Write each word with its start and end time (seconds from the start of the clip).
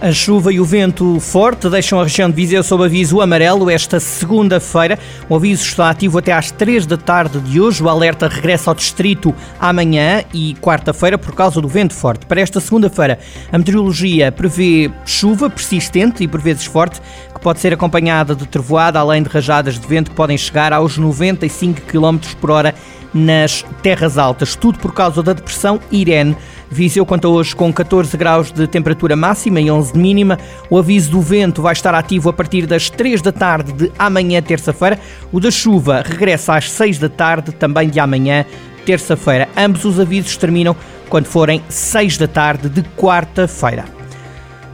A 0.00 0.12
chuva 0.12 0.52
e 0.52 0.60
o 0.60 0.64
vento 0.64 1.18
forte 1.18 1.68
deixam 1.68 1.98
a 1.98 2.04
região 2.04 2.30
de 2.30 2.36
Viseu 2.36 2.62
sob 2.62 2.84
aviso 2.84 3.20
amarelo 3.20 3.68
esta 3.68 3.98
segunda-feira. 3.98 4.96
O 5.28 5.34
aviso 5.34 5.64
está 5.64 5.90
ativo 5.90 6.18
até 6.18 6.32
às 6.32 6.52
3 6.52 6.86
da 6.86 6.96
tarde 6.96 7.40
de 7.40 7.60
hoje. 7.60 7.82
O 7.82 7.88
alerta 7.88 8.28
regressa 8.28 8.70
ao 8.70 8.76
distrito 8.76 9.34
amanhã 9.58 10.22
e 10.32 10.54
quarta-feira 10.60 11.18
por 11.18 11.34
causa 11.34 11.60
do 11.60 11.66
vento 11.66 11.94
forte. 11.94 12.26
Para 12.26 12.40
esta 12.40 12.60
segunda-feira, 12.60 13.18
a 13.50 13.58
meteorologia 13.58 14.30
prevê 14.30 14.88
chuva 15.04 15.50
persistente 15.50 16.22
e 16.22 16.28
por 16.28 16.40
vezes 16.40 16.64
forte, 16.64 17.00
que 17.34 17.40
pode 17.40 17.58
ser 17.58 17.72
acompanhada 17.72 18.36
de 18.36 18.46
trovoada, 18.46 19.00
além 19.00 19.24
de 19.24 19.28
rajadas 19.28 19.80
de 19.80 19.86
vento 19.88 20.12
que 20.12 20.16
podem 20.16 20.38
chegar 20.38 20.72
aos 20.72 20.96
95 20.96 21.80
km 21.80 22.18
por 22.40 22.52
hora 22.52 22.72
nas 23.12 23.64
terras 23.82 24.18
altas. 24.18 24.54
Tudo 24.54 24.78
por 24.78 24.92
causa 24.92 25.22
da 25.22 25.32
depressão 25.32 25.80
Irene. 25.90 26.36
Viseu 26.70 27.06
conta 27.06 27.28
hoje 27.28 27.56
com 27.56 27.72
14 27.72 28.16
graus 28.16 28.52
de 28.52 28.66
temperatura 28.66 29.16
máxima 29.16 29.60
e 29.60 29.70
11 29.70 29.92
de 29.92 29.98
mínima. 29.98 30.38
O 30.68 30.78
aviso 30.78 31.10
do 31.10 31.20
vento 31.20 31.62
vai 31.62 31.72
estar 31.72 31.94
ativo 31.94 32.28
a 32.28 32.32
partir 32.32 32.66
das 32.66 32.90
3 32.90 33.22
da 33.22 33.32
tarde 33.32 33.72
de 33.72 33.92
amanhã, 33.98 34.42
terça-feira. 34.42 34.98
O 35.32 35.40
da 35.40 35.50
chuva 35.50 36.02
regressa 36.04 36.56
às 36.56 36.70
6 36.70 36.98
da 36.98 37.08
tarde, 37.08 37.52
também 37.52 37.88
de 37.88 37.98
amanhã, 37.98 38.44
terça-feira. 38.84 39.48
Ambos 39.56 39.84
os 39.84 39.98
avisos 39.98 40.36
terminam 40.36 40.76
quando 41.08 41.26
forem 41.26 41.62
6 41.68 42.18
da 42.18 42.28
tarde 42.28 42.68
de 42.68 42.82
quarta-feira. 42.96 43.97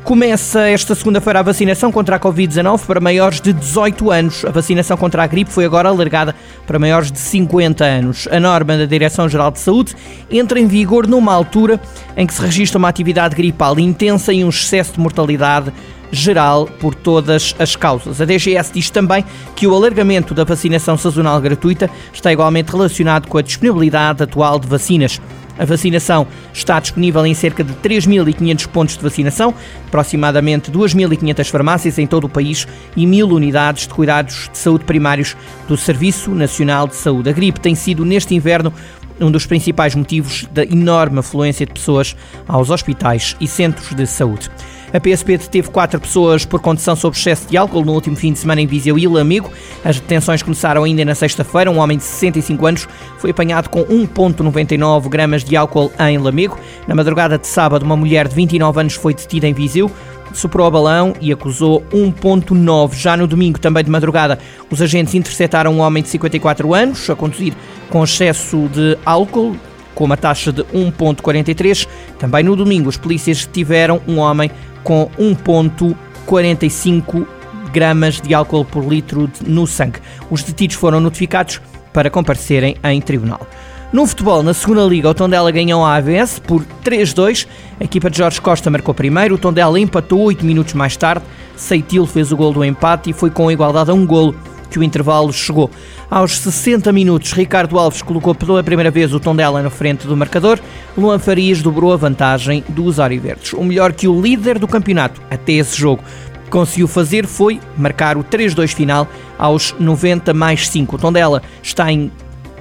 Começa 0.05 0.69
esta 0.69 0.95
segunda-feira 0.95 1.39
a 1.39 1.43
vacinação 1.43 1.91
contra 1.91 2.17
a 2.17 2.21
Covid-19 2.21 2.85
para 2.85 3.01
maiores 3.01 3.41
de 3.41 3.55
18 3.55 4.11
anos. 4.11 4.45
A 4.45 4.51
vacinação 4.51 4.99
contra 4.99 5.23
a 5.23 5.27
gripe 5.27 5.51
foi 5.51 5.65
agora 5.65 5.89
alargada 5.89 6.35
para 6.67 6.79
maiores 6.79 7.11
de 7.11 7.19
50 7.19 7.83
anos. 7.83 8.29
A 8.31 8.39
norma 8.39 8.77
da 8.77 8.85
Direção-Geral 8.85 9.51
de 9.51 9.61
Saúde 9.61 9.97
entra 10.31 10.61
em 10.61 10.67
vigor 10.67 11.07
numa 11.07 11.33
altura 11.33 11.81
em 12.19 12.27
que 12.27 12.35
se 12.35 12.43
registra 12.43 12.79
uma 12.79 12.89
atividade 12.91 13.35
gripal 13.35 13.81
intensa 13.81 14.31
e 14.31 14.45
um 14.45 14.51
excesso 14.51 14.93
de 14.93 15.01
mortalidade 15.01 15.73
geral 16.13 16.67
por 16.67 16.95
todas 16.95 17.57
as 17.59 17.75
causas. 17.75 18.21
A 18.21 18.27
DGS 18.27 18.75
diz 18.75 18.91
também 18.91 19.25
que 19.57 19.67
o 19.67 19.75
alargamento 19.75 20.35
da 20.35 20.45
vacinação 20.45 20.99
sazonal 20.99 21.41
gratuita 21.41 21.89
está 22.13 22.31
igualmente 22.31 22.71
relacionado 22.71 23.27
com 23.27 23.39
a 23.39 23.43
disponibilidade 23.43 24.23
atual 24.23 24.59
de 24.59 24.69
vacinas. 24.69 25.19
A 25.59 25.65
vacinação 25.65 26.27
está 26.53 26.81
disponível 26.81 27.25
em 27.25 27.35
cerca 27.35 27.63
de 27.63 27.73
3.500 27.75 28.67
pontos 28.69 28.97
de 28.97 29.03
vacinação, 29.03 29.55
aproximadamente 29.87 30.71
2.500 30.71 31.51
farmácias 31.51 31.99
em 31.99 32.07
todo 32.07 32.25
o 32.25 32.29
país 32.29 32.67
e 32.97 33.07
1.000 33.07 33.33
unidades 33.33 33.87
de 33.87 33.95
cuidados 33.95 34.51
de 34.53 34.59
saúde 34.59 34.85
primários 34.85 35.37
do 35.69 35.77
Serviço 35.77 36.31
Nacional 36.33 36.89
de 36.89 36.97
Saúde. 36.97 37.31
A 37.31 37.33
gripe 37.33 37.61
tem 37.61 37.75
sido, 37.75 38.05
neste 38.05 38.35
inverno, 38.35 38.73
um 39.21 39.31
dos 39.31 39.47
principais 39.47 39.95
motivos 39.95 40.47
da 40.53 40.65
enorme 40.65 41.21
afluência 41.21 41.65
de 41.65 41.73
pessoas 41.73 42.17
aos 42.49 42.71
hospitais 42.71 43.37
e 43.41 43.47
centros 43.47 43.95
de 43.95 44.07
saúde. 44.07 44.51
A 44.95 45.01
PSP 45.01 45.37
deteve 45.37 45.71
quatro 45.71 45.99
pessoas 45.99 46.45
por 46.45 46.61
condução 46.61 46.95
sob 46.95 47.17
excesso 47.17 47.49
de 47.49 47.57
álcool 47.57 47.85
no 47.85 47.93
último 47.93 48.15
fim 48.15 48.33
de 48.33 48.39
semana 48.39 48.61
em 48.61 48.67
Viseu 48.69 48.97
e 48.97 49.09
Lamego. 49.09 49.51
As 49.85 49.99
detenções 49.99 50.41
começaram 50.41 50.85
ainda 50.85 51.05
na 51.05 51.17
sexta-feira. 51.17 51.69
Um 51.69 51.79
homem 51.79 51.99
de 51.99 52.05
65 52.05 52.65
anos 52.65 52.89
foi 53.19 53.31
apanhado 53.31 53.69
com 53.71 53.83
1,99 53.87 55.09
gramas 55.09 55.43
de 55.43 55.57
álcool 55.57 55.91
em 55.99 56.17
Lamego. 56.17 56.57
Na 56.87 56.95
madrugada 56.95 57.37
de 57.37 57.49
sábado, 57.49 57.83
uma 57.83 57.97
mulher 57.97 58.29
de 58.29 58.37
29 58.37 58.83
anos 58.83 58.95
foi 58.95 59.13
detida 59.13 59.49
em 59.49 59.53
Viseu 59.53 59.91
superou 60.33 60.67
o 60.67 60.71
balão 60.71 61.15
e 61.21 61.33
acusou 61.33 61.83
1.9. 61.93 62.95
Já 62.95 63.17
no 63.17 63.27
domingo, 63.27 63.59
também 63.59 63.85
de 63.85 63.91
madrugada, 63.91 64.39
os 64.69 64.83
agentes 64.83 65.15
interceptaram 65.15 65.73
um 65.73 65.81
homem 65.81 66.03
de 66.03 66.09
54 66.09 66.75
anos 66.75 67.09
a 67.09 67.15
conduzir 67.15 67.55
com 67.89 68.03
excesso 68.03 68.69
de 68.73 68.99
álcool, 69.07 69.57
com 69.95 70.05
uma 70.05 70.17
taxa 70.17 70.53
de 70.53 70.63
1.43. 70.65 71.87
Também 72.19 72.43
no 72.43 72.57
domingo, 72.57 72.89
os 72.89 72.97
polícias 72.97 73.49
tiveram 73.53 74.01
um 74.09 74.19
homem 74.19 74.51
com 74.85 75.11
1.45 75.19 77.27
gramas 77.73 78.21
de 78.21 78.33
álcool 78.33 78.65
por 78.65 78.85
litro 78.85 79.29
no 79.45 79.67
sangue. 79.67 79.99
Os 80.31 80.45
detidos 80.45 80.77
foram 80.77 81.01
notificados 81.01 81.61
para 81.93 82.09
comparecerem 82.09 82.77
em 82.85 83.01
tribunal. 83.01 83.45
No 83.93 84.07
futebol, 84.07 84.43
na 84.43 84.53
segunda 84.53 84.83
liga, 84.83 85.09
o 85.09 85.15
Tondela 85.15 85.51
ganhou 85.51 85.85
a 85.85 85.97
AVS 85.97 86.41
por 86.41 86.65
3-2. 86.85 87.47
A 87.81 87.85
equipa 87.85 88.11
de 88.11 88.19
Jorge 88.19 88.41
Costa 88.41 88.71
marcou 88.71 88.93
primeiro, 88.93 89.37
o 89.37 89.39
Tondela 89.39 89.79
empatou 89.79 90.21
8 90.21 90.45
minutos 90.45 90.75
mais 90.75 90.97
tarde. 90.97 91.25
Seitil 91.57 92.07
fez 92.07 92.33
o 92.33 92.37
gol 92.37 92.53
do 92.53 92.65
empate 92.65 93.11
e 93.11 93.13
foi 93.13 93.31
com 93.31 93.51
igualdade 93.51 93.91
a 93.91 93.95
um 93.95 94.05
golo 94.05 94.35
que 94.75 94.79
o 94.81 94.83
intervalo 94.83 95.33
chegou. 95.33 95.71
Aos 96.11 96.37
60 96.39 96.93
minutos, 96.93 97.33
Ricardo 97.33 97.79
Alves 97.79 98.03
colocou 98.03 98.35
pela 98.35 98.61
primeira 98.61 98.91
vez 98.91 99.15
o 99.15 99.21
Tondela 99.21 99.63
na 99.63 99.71
frente 99.71 100.05
do 100.05 100.17
marcador. 100.17 100.59
Luan 100.99 101.21
Farias 101.21 101.63
dobrou 101.63 101.93
a 101.93 101.97
vantagem 101.97 102.65
dos 102.69 102.99
Ariverdes. 102.99 103.53
O 103.53 103.63
melhor 103.63 103.93
que 103.93 104.09
o 104.09 104.21
líder 104.21 104.59
do 104.59 104.67
campeonato 104.67 105.23
até 105.31 105.53
esse 105.53 105.79
jogo 105.79 106.03
conseguiu 106.51 106.89
fazer 106.89 107.25
foi 107.25 107.61
marcar 107.79 108.17
o 108.17 108.25
3-2 108.25 108.75
final 108.75 109.07
aos 109.39 109.73
90 109.79 110.35
mais 110.35 110.69
5. 110.69 110.97
O 110.97 110.99
Tondela 110.99 111.41
está 111.63 111.93
em 111.93 112.11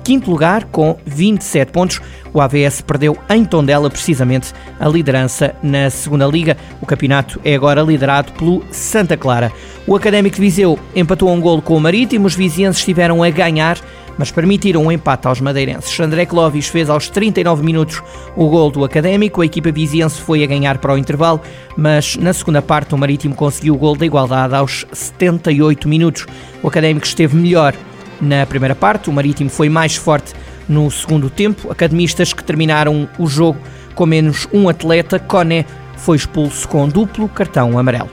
quinto 0.03 0.29
lugar 0.29 0.65
com 0.65 0.97
27 1.05 1.71
pontos. 1.71 2.01
O 2.33 2.41
AVS 2.41 2.81
perdeu 2.81 3.17
em 3.29 3.45
Tondela 3.45 3.89
precisamente 3.89 4.53
a 4.79 4.87
liderança 4.87 5.55
na 5.63 5.89
segunda 5.89 6.25
liga. 6.25 6.57
O 6.81 6.85
campeonato 6.85 7.39
é 7.43 7.55
agora 7.55 7.81
liderado 7.81 8.33
pelo 8.33 8.63
Santa 8.71 9.15
Clara. 9.15 9.51
O 9.87 9.95
Académico 9.95 10.35
de 10.35 10.41
Viseu 10.41 10.77
empatou 10.95 11.29
um 11.29 11.39
golo 11.39 11.61
com 11.61 11.77
o 11.77 11.79
Marítimo. 11.79 12.27
Os 12.27 12.35
vizienses 12.35 12.79
estiveram 12.79 13.23
a 13.23 13.29
ganhar 13.29 13.77
mas 14.17 14.31
permitiram 14.31 14.83
um 14.83 14.91
empate 14.91 15.27
aos 15.27 15.41
madeirenses. 15.41 15.99
André 15.99 16.25
Clovis 16.25 16.67
fez 16.67 16.89
aos 16.89 17.09
39 17.09 17.63
minutos 17.63 18.01
o 18.35 18.47
gol 18.47 18.69
do 18.69 18.83
Académico, 18.83 19.41
a 19.41 19.45
equipa 19.45 19.71
viziense 19.71 20.21
foi 20.21 20.43
a 20.43 20.47
ganhar 20.47 20.77
para 20.77 20.93
o 20.93 20.97
intervalo, 20.97 21.41
mas 21.75 22.15
na 22.17 22.33
segunda 22.33 22.61
parte 22.61 22.93
o 22.93 22.97
Marítimo 22.97 23.35
conseguiu 23.35 23.75
o 23.75 23.77
gol 23.77 23.95
da 23.95 24.05
igualdade 24.05 24.55
aos 24.55 24.85
78 24.91 25.87
minutos. 25.87 26.25
O 26.61 26.67
Académico 26.67 27.05
esteve 27.05 27.35
melhor 27.35 27.73
na 28.23 28.45
primeira 28.45 28.75
parte. 28.75 29.09
O 29.09 29.13
Marítimo 29.13 29.49
foi 29.49 29.69
mais 29.69 29.95
forte 29.95 30.33
no 30.67 30.89
segundo 30.89 31.29
tempo. 31.29 31.71
Academistas 31.71 32.33
que 32.33 32.43
terminaram 32.43 33.07
o 33.19 33.27
jogo 33.27 33.59
com 33.93 34.05
menos 34.05 34.47
um 34.51 34.67
atleta, 34.67 35.19
Coné 35.19 35.65
foi 35.97 36.17
expulso 36.17 36.67
com 36.67 36.87
duplo 36.87 37.29
cartão 37.29 37.77
amarelo. 37.77 38.09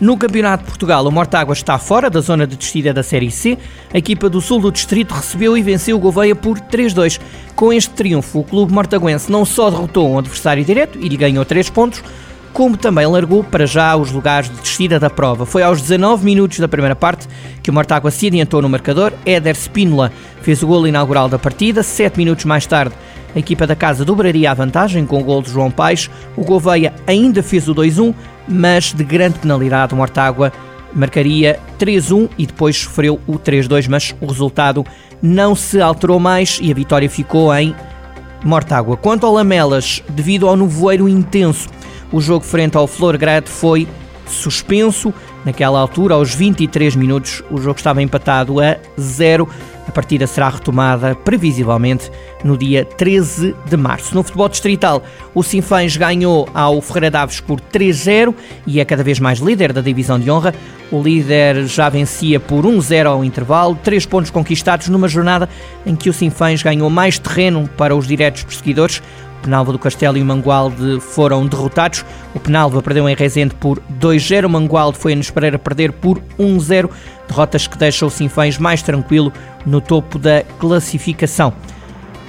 No 0.00 0.16
Campeonato 0.16 0.64
de 0.64 0.68
Portugal, 0.70 1.06
o 1.06 1.12
Mortágua 1.12 1.52
está 1.52 1.78
fora 1.78 2.10
da 2.10 2.20
zona 2.20 2.44
de 2.44 2.56
descida 2.56 2.92
da 2.92 3.04
Série 3.04 3.30
C. 3.30 3.56
A 3.94 3.98
equipa 3.98 4.28
do 4.28 4.40
sul 4.40 4.60
do 4.60 4.72
distrito 4.72 5.14
recebeu 5.14 5.56
e 5.56 5.62
venceu 5.62 5.96
o 5.96 6.00
Gouveia 6.00 6.34
por 6.34 6.58
3-2. 6.58 7.20
Com 7.54 7.72
este 7.72 7.90
triunfo, 7.90 8.40
o 8.40 8.44
clube 8.44 8.72
mortaguense 8.72 9.30
não 9.30 9.44
só 9.44 9.70
derrotou 9.70 10.10
um 10.10 10.18
adversário 10.18 10.64
direto 10.64 10.98
e 11.00 11.08
lhe 11.08 11.16
ganhou 11.16 11.44
3 11.44 11.70
pontos, 11.70 12.02
como 12.52 12.76
também 12.76 13.06
largou 13.06 13.42
para 13.42 13.66
já 13.66 13.96
os 13.96 14.12
lugares 14.12 14.50
de 14.50 14.56
descida 14.56 15.00
da 15.00 15.08
prova. 15.08 15.46
Foi 15.46 15.62
aos 15.62 15.80
19 15.80 16.24
minutos 16.24 16.58
da 16.58 16.68
primeira 16.68 16.94
parte 16.94 17.26
que 17.62 17.70
o 17.70 17.72
Mortágua 17.72 18.10
se 18.10 18.26
adiantou 18.26 18.60
no 18.60 18.68
marcador. 18.68 19.12
Éder 19.24 19.56
Spínola 19.56 20.12
fez 20.42 20.62
o 20.62 20.66
golo 20.66 20.86
inaugural 20.86 21.28
da 21.28 21.38
partida. 21.38 21.82
Sete 21.82 22.18
minutos 22.18 22.44
mais 22.44 22.66
tarde, 22.66 22.94
a 23.34 23.38
equipa 23.38 23.66
da 23.66 23.74
casa 23.74 24.04
dobraria 24.04 24.50
a 24.50 24.54
vantagem 24.54 25.06
com 25.06 25.20
o 25.20 25.24
gol 25.24 25.40
de 25.40 25.50
João 25.50 25.70
Paes. 25.70 26.10
O 26.36 26.44
Gouveia 26.44 26.92
ainda 27.06 27.42
fez 27.42 27.68
o 27.68 27.74
2-1, 27.74 28.14
mas 28.46 28.92
de 28.92 29.04
grande 29.04 29.38
penalidade 29.38 29.94
o 29.94 29.96
Mortágua 29.96 30.52
marcaria 30.94 31.58
3-1 31.78 32.28
e 32.36 32.46
depois 32.46 32.76
sofreu 32.76 33.18
o 33.26 33.38
3-2, 33.38 33.88
mas 33.88 34.14
o 34.20 34.26
resultado 34.26 34.84
não 35.22 35.54
se 35.54 35.80
alterou 35.80 36.20
mais 36.20 36.58
e 36.60 36.70
a 36.70 36.74
vitória 36.74 37.08
ficou 37.08 37.54
em 37.54 37.74
Mortágua. 38.44 38.96
Quanto 38.96 39.24
ao 39.24 39.32
Lamelas, 39.32 40.02
devido 40.10 40.48
ao 40.48 40.56
nevoeiro 40.56 41.08
intenso 41.08 41.68
o 42.12 42.20
jogo 42.20 42.44
frente 42.44 42.76
ao 42.76 42.86
Florgrade 42.86 43.48
foi 43.48 43.88
suspenso. 44.26 45.12
Naquela 45.44 45.80
altura, 45.80 46.14
aos 46.14 46.34
23 46.34 46.94
minutos, 46.94 47.42
o 47.50 47.58
jogo 47.58 47.76
estava 47.76 48.00
empatado 48.00 48.60
a 48.60 48.76
zero. 49.00 49.48
A 49.88 49.90
partida 49.90 50.28
será 50.28 50.48
retomada, 50.48 51.16
previsivelmente, 51.16 52.10
no 52.44 52.56
dia 52.56 52.84
13 52.84 53.54
de 53.68 53.76
março. 53.76 54.14
No 54.14 54.22
futebol 54.22 54.48
distrital, 54.48 55.02
o 55.34 55.42
Sinfãs 55.42 55.96
ganhou 55.96 56.48
ao 56.54 56.80
Ferreira 56.80 57.10
Daves 57.10 57.40
por 57.40 57.60
3-0 57.60 58.32
e 58.64 58.78
é 58.78 58.84
cada 58.84 59.02
vez 59.02 59.18
mais 59.18 59.40
líder 59.40 59.72
da 59.72 59.80
divisão 59.80 60.20
de 60.20 60.30
honra. 60.30 60.54
O 60.92 61.02
líder 61.02 61.66
já 61.66 61.88
vencia 61.88 62.38
por 62.38 62.64
1-0 62.64 63.06
ao 63.06 63.24
intervalo, 63.24 63.76
três 63.82 64.06
pontos 64.06 64.30
conquistados 64.30 64.88
numa 64.88 65.08
jornada 65.08 65.48
em 65.84 65.96
que 65.96 66.08
o 66.08 66.12
Sinfãs 66.12 66.62
ganhou 66.62 66.88
mais 66.88 67.18
terreno 67.18 67.68
para 67.76 67.96
os 67.96 68.06
diretos 68.06 68.44
perseguidores. 68.44 69.02
Penalva 69.42 69.72
do 69.72 69.78
Castelo 69.78 70.16
e 70.16 70.22
o 70.22 70.24
Mangualde 70.24 71.00
foram 71.00 71.46
derrotados. 71.46 72.04
O 72.34 72.40
Penalva 72.40 72.80
perdeu 72.80 73.08
em 73.08 73.14
Rezende 73.14 73.54
por 73.54 73.82
2-0, 74.00 74.46
o 74.46 74.48
Mangualde 74.48 74.96
foi 74.98 75.12
a 75.12 75.16
Nespereira 75.16 75.58
perder 75.58 75.92
por 75.92 76.18
1-0, 76.38 76.88
derrotas 77.28 77.66
que 77.66 77.76
deixam 77.76 78.08
o 78.08 78.10
Sinfãs 78.10 78.56
mais 78.56 78.82
tranquilo 78.82 79.32
no 79.66 79.80
topo 79.80 80.18
da 80.18 80.42
classificação. 80.58 81.52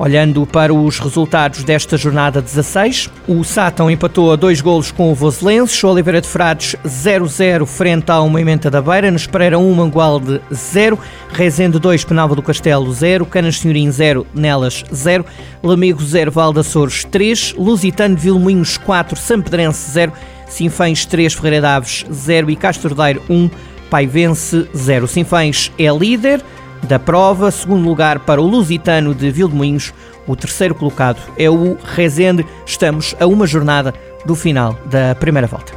Olhando 0.03 0.45
para 0.45 0.73
os 0.73 1.00
resultados 1.00 1.63
desta 1.63 1.95
jornada 1.95 2.41
16, 2.41 3.09
o 3.25 3.41
Sátão 3.41 3.89
empatou 3.89 4.33
a 4.33 4.35
dois 4.35 4.59
golos 4.59 4.91
com 4.91 5.09
o 5.09 5.15
Voselenses, 5.15 5.81
o 5.81 5.88
Oliveira 5.88 6.19
de 6.19 6.27
Frades 6.27 6.75
0-0 6.85 7.65
frente 7.65 8.11
ao 8.11 8.27
Moimenta 8.27 8.69
da 8.69 8.81
Beira, 8.81 9.09
nos 9.09 9.25
Pereira 9.25 9.57
1, 9.57 9.73
Mangualde 9.73 10.41
0, 10.53 11.00
Rezende 11.31 11.79
2, 11.79 12.03
Penalva 12.03 12.35
do 12.35 12.41
Castelo 12.41 12.91
0, 12.91 13.25
Canas 13.25 13.59
Senhorim 13.59 13.89
0, 13.89 14.27
Nelas 14.33 14.83
0, 14.94 15.25
Lamigo 15.63 16.03
0, 16.03 16.29
Valdaçores 16.29 17.06
3, 17.06 17.56
Lusitano 17.57 18.17
de 18.17 18.23
Vilmoinhos 18.23 18.75
4, 18.75 19.15
Sampedrense 19.15 19.89
0, 19.89 20.11
Sinfães 20.49 21.06
3, 21.06 21.33
Ferreira 21.33 21.61
Daves 21.61 22.06
0 22.11 22.51
e 22.51 22.57
Castordeiro 22.57 23.21
1, 23.29 23.49
Paivense 23.89 24.67
0. 24.75 25.07
Sinfães 25.07 25.71
é 25.79 25.89
líder, 25.89 26.44
da 26.83 27.00
prova. 27.00 27.51
Segundo 27.51 27.88
lugar 27.88 28.19
para 28.19 28.41
o 28.41 28.47
Lusitano 28.47 29.13
de 29.13 29.31
Vilmoinhos. 29.31 29.94
O 30.27 30.35
terceiro 30.35 30.75
colocado 30.75 31.19
é 31.38 31.50
o 31.50 31.77
Rezende. 31.83 32.45
Estamos 32.65 33.15
a 33.19 33.27
uma 33.27 33.45
jornada 33.45 33.94
do 34.25 34.35
final 34.35 34.77
da 34.85 35.15
primeira 35.15 35.47
volta. 35.47 35.74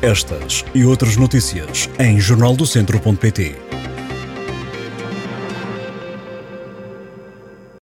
Estas 0.00 0.64
e 0.74 0.84
outras 0.84 1.16
notícias 1.16 1.88
em 1.98 2.18
jornaldocentro.pt 2.18 3.71